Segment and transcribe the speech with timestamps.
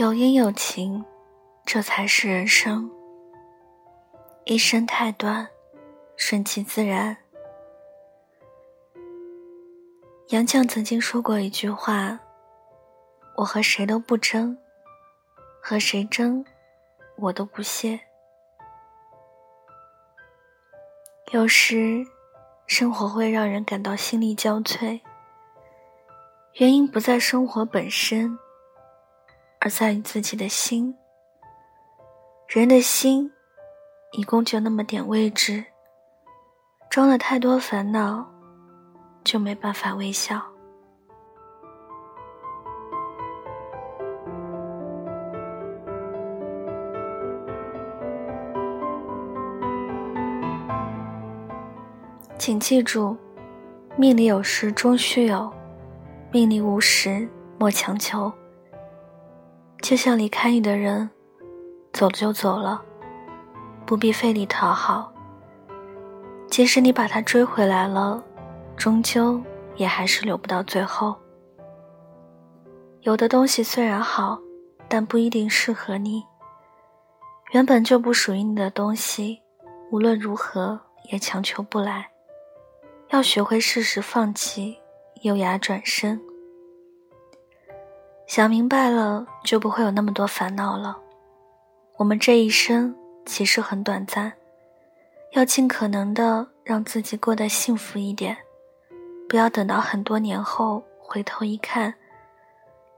[0.00, 1.04] 有因有情，
[1.66, 2.90] 这才是人生。
[4.46, 5.46] 一生太短，
[6.16, 7.14] 顺其自然。
[10.28, 12.18] 杨绛曾经说过一句话
[13.36, 14.56] ：“我和谁都不争，
[15.60, 16.42] 和谁争，
[17.18, 18.00] 我都不屑。”
[21.30, 22.02] 有时，
[22.66, 24.98] 生活会让人感到心力交瘁，
[26.54, 28.38] 原因不在生活本身。
[29.60, 30.94] 而在于自己的心。
[32.48, 33.30] 人的心，
[34.12, 35.64] 一共就那么点位置，
[36.88, 38.26] 装了太多烦恼，
[39.22, 40.42] 就没办法微笑。
[52.38, 53.16] 请记住，
[53.96, 55.52] 命里有时终须有，
[56.32, 58.32] 命里无时莫强求。
[59.90, 61.10] 就像离开你的人，
[61.92, 62.80] 走了就走了，
[63.84, 65.12] 不必费力讨好。
[66.48, 68.22] 即使你把他追回来了，
[68.76, 69.42] 终究
[69.74, 71.16] 也还是留不到最后。
[73.00, 74.38] 有的东西虽然好，
[74.88, 76.22] 但不一定适合你。
[77.50, 79.40] 原本就不属于你的东西，
[79.90, 80.80] 无论如何
[81.10, 82.08] 也强求不来。
[83.08, 84.78] 要学会适时放弃，
[85.22, 86.20] 优雅转身。
[88.30, 90.96] 想明白了，就不会有那么多烦恼了。
[91.96, 92.94] 我们这一生
[93.26, 94.32] 其实很短暂，
[95.32, 98.38] 要尽可能的让自己过得幸福一点，
[99.28, 101.92] 不要等到很多年后回头一看，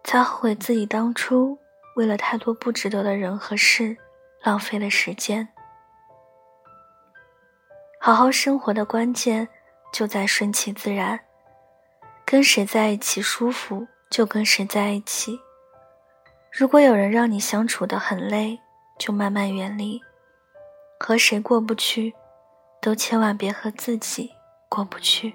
[0.05, 1.57] 才后悔自己当初
[1.97, 3.97] 为了太多不值得的人和事，
[4.43, 5.49] 浪费了时间。
[7.99, 9.49] 好好生活的关键
[9.95, 11.19] 就在顺其自然，
[12.27, 13.87] 跟谁在一起舒服。
[14.13, 15.41] 就跟谁在一起。
[16.53, 18.61] 如果有人让你相处的很累，
[18.99, 19.99] 就慢慢远离。
[21.01, 22.13] 和谁过不去，
[22.83, 24.31] 都千万别和自己
[24.69, 25.35] 过不去。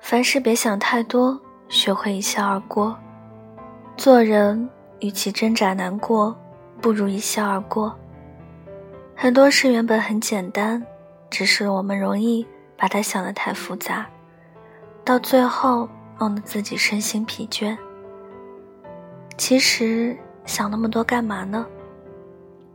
[0.00, 2.96] 凡事别想太多，学会一笑而过。
[3.96, 6.38] 做人，与其挣扎难过，
[6.80, 7.92] 不如一笑而过。
[9.20, 10.80] 很多事原本很简单，
[11.28, 12.46] 只是我们容易
[12.76, 14.08] 把它想得太复杂，
[15.04, 15.88] 到最后
[16.20, 17.76] 弄得自己身心疲倦。
[19.36, 21.66] 其实想那么多干嘛呢？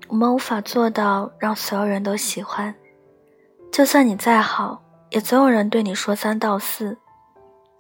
[0.09, 2.75] 我们无法做到让所有人都喜欢，
[3.71, 6.97] 就算你再好，也总有人对你说三道四；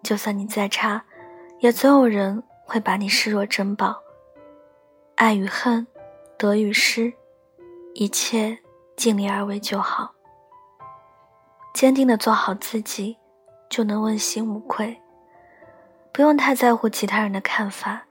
[0.03, 1.03] 就算你再差，
[1.59, 3.97] 也总有人会把你视若珍宝。
[5.15, 5.85] 爱与恨，
[6.37, 7.11] 得与失。
[7.93, 8.57] 一切
[8.97, 10.13] 尽力而为就好，
[11.73, 13.17] 坚定的做好自己，
[13.69, 14.99] 就能问心无愧。
[16.11, 18.05] 不用太在乎其他人的看法，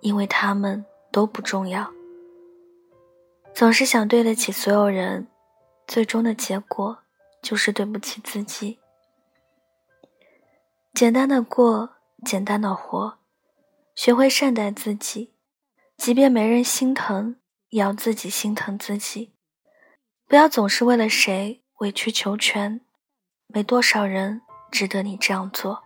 [0.00, 1.92] 因为他们都不重要。
[3.52, 5.28] 总是想对得起所有人，
[5.86, 6.98] 最终的结果
[7.42, 8.78] 就是对不起自己。
[10.92, 11.90] 简单的过，
[12.24, 13.18] 简单的活，
[13.96, 15.32] 学会善待自己，
[15.96, 17.36] 即便没人心疼。
[17.74, 19.32] 也要自己心疼自己，
[20.28, 22.80] 不要总是为了谁委曲求全，
[23.48, 25.82] 没多少人值得你这样做。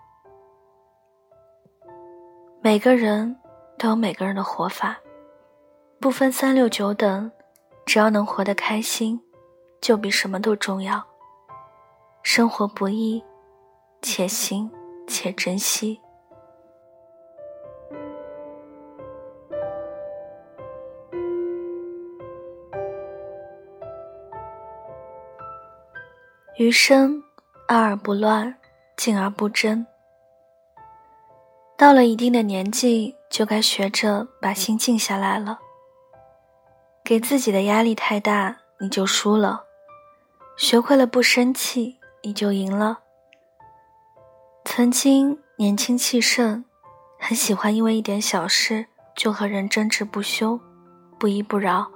[2.60, 3.38] 每个人
[3.78, 5.00] 都有每个人的活法，
[5.98, 7.32] 不分三六九等，
[7.86, 9.18] 只要能活得开心，
[9.80, 11.02] 就比什么都重要。
[12.22, 13.24] 生活不易，
[14.02, 14.70] 且行
[15.06, 15.98] 且珍惜。
[26.58, 27.22] 余生，
[27.68, 28.52] 爱而不乱，
[28.96, 29.86] 静而不争。
[31.76, 35.60] 到了一定的年纪，就该学着把心静下来了。
[37.04, 39.66] 给自己的压力太大，你就输了；
[40.56, 42.98] 学会了不生气，你就赢了。
[44.64, 46.64] 曾经年轻气盛，
[47.20, 48.84] 很喜欢因为一点小事
[49.14, 50.58] 就和人争执不休，
[51.20, 51.88] 不依不饶。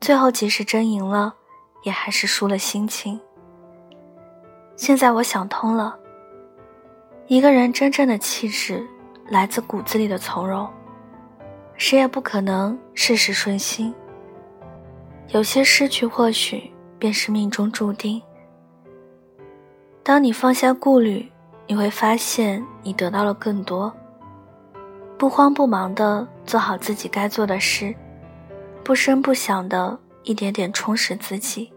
[0.00, 1.36] 最后即使争赢了，
[1.84, 3.20] 也还是输了心情。
[4.76, 5.98] 现在我想通了，
[7.26, 8.86] 一个人真正的气质
[9.28, 10.68] 来自骨子里的从容。
[11.78, 13.94] 谁也不可能事事顺心，
[15.28, 18.20] 有些失去或许便是命中注定。
[20.02, 21.30] 当你放下顾虑，
[21.66, 23.92] 你会发现你得到了更多。
[25.18, 27.94] 不慌不忙的做好自己该做的事，
[28.84, 31.72] 不声不响的一点点充实自己。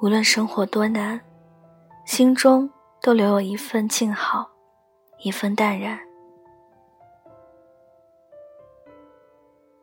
[0.00, 1.20] 无论生活多难，
[2.04, 2.70] 心中
[3.00, 4.50] 都留有一份静好，
[5.18, 5.98] 一份淡然。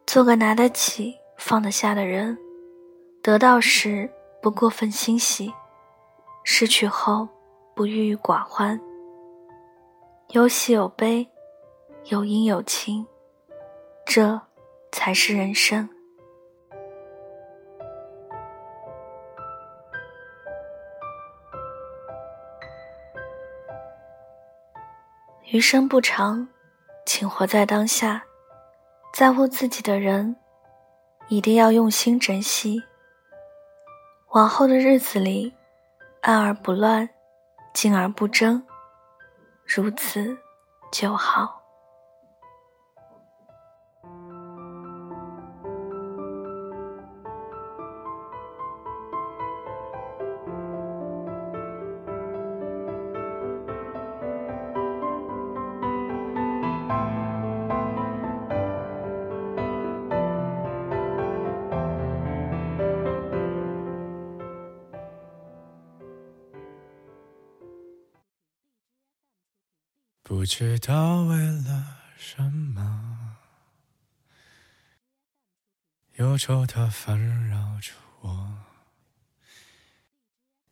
[0.06, 2.38] 做个拿得起、放得下的人，
[3.24, 4.10] 得到时
[4.42, 5.52] 不过分欣喜，
[6.44, 7.28] 失去后
[7.76, 8.80] 不郁郁寡欢。
[10.30, 11.28] 有喜有悲，
[12.06, 13.06] 有阴有晴，
[14.06, 14.40] 这
[14.92, 15.90] 才是人生。
[25.52, 26.48] 余生不长，
[27.06, 28.24] 请活在当下。
[29.14, 30.38] 在乎自己的人，
[31.28, 32.82] 一定要用心珍惜。
[34.30, 35.54] 往后的日子里，
[36.22, 37.10] 安而不乱，
[37.74, 38.66] 静而不争，
[39.66, 40.38] 如此
[40.90, 41.61] 就好。
[70.42, 73.38] 不知道为了什么，
[76.16, 77.92] 忧愁它烦扰着
[78.22, 78.58] 我，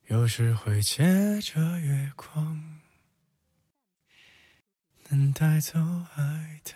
[0.08, 2.80] 有时会借着月光，
[5.10, 5.80] 能带走
[6.16, 6.74] 爱的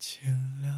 [0.00, 0.24] 寂
[0.60, 0.74] 寥。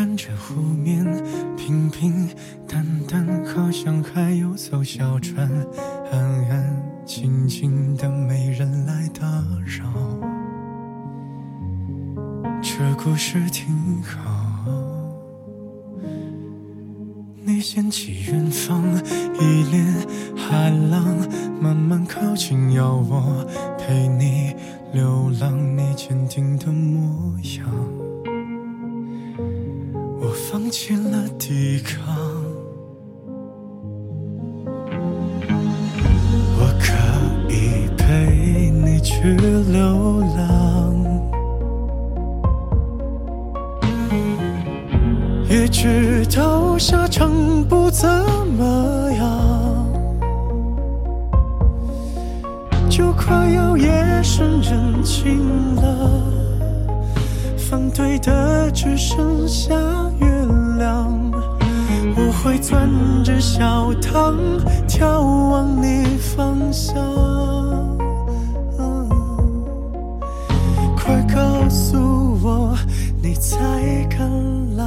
[0.00, 1.04] 看着湖面
[1.58, 2.26] 平平
[2.66, 5.46] 淡淡，好像还有艘小船，
[6.10, 6.18] 安
[6.48, 9.26] 安静静的，没人来打
[9.66, 9.92] 扰。
[12.62, 14.64] 这故事挺好。
[17.44, 18.82] 你掀起远方
[19.38, 19.84] 一帘
[20.34, 21.04] 海浪，
[21.60, 23.46] 慢慢靠近，要我
[23.76, 24.56] 陪你
[24.94, 27.89] 流浪，你坚定的模样。
[30.70, 32.16] 我放弃了抵抗，
[36.56, 36.92] 我可
[37.52, 40.94] 以陪你去流浪，
[45.48, 47.32] 也知道下场
[47.64, 48.08] 不怎
[48.56, 49.92] 么样，
[52.88, 56.30] 就快要夜深人静了。
[57.56, 59.74] 反对的只剩下
[60.18, 60.26] 月，
[62.42, 62.88] 会攥
[63.22, 64.34] 着小糖，
[64.88, 65.04] 眺
[65.50, 66.94] 望你方向。
[70.96, 71.98] 快告诉
[72.42, 72.74] 我，
[73.22, 73.58] 你在
[74.08, 74.20] 赶
[74.76, 74.84] 来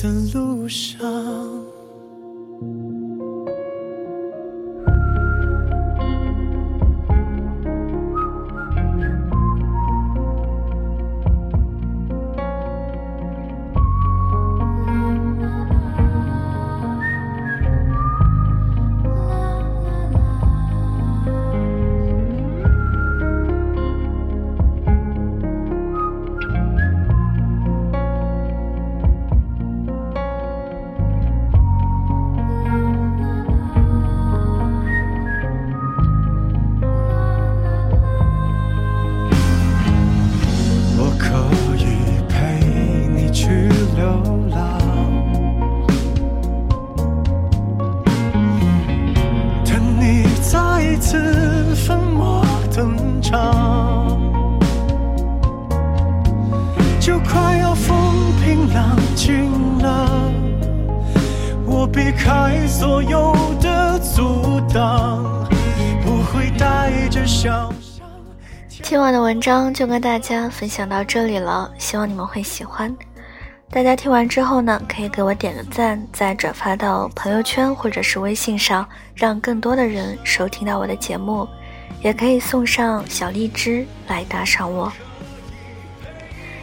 [0.00, 0.98] 的路上。
[62.08, 65.22] 我避开所有的阻挡，
[66.02, 67.70] 不会带着笑。
[68.82, 72.96] 今晚的文章就跟大家分享到这里了，希望你们会喜欢。
[73.70, 81.46] 大家听完之后呢，可以给我点个赞，再转发到朋友圈或者是微信上，让更多的人收听到我的节目，
[82.00, 84.90] 也可以送上小荔枝来打赏我。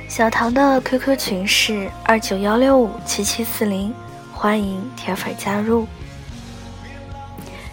[0.08, 3.94] 小唐的 QQ 群是二九幺六五七七四零，
[4.46, 5.88] 欢迎铁粉加入。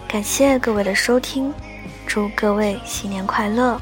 [0.08, 1.52] 感谢各位的收听，
[2.06, 3.78] 祝各位新年快乐！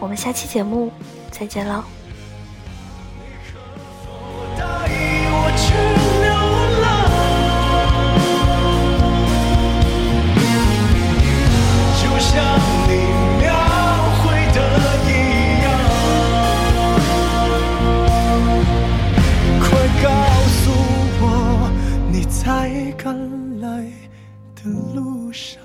[0.00, 0.92] 我们下期节目
[1.30, 1.84] 再见喽。
[22.96, 23.90] 赶来
[24.54, 25.60] 的路上。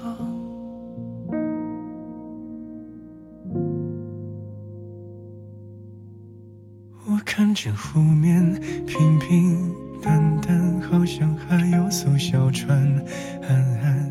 [7.09, 8.43] 我看见湖面
[8.85, 12.77] 平平淡淡，好像还有艘小船，
[13.41, 14.06] 安安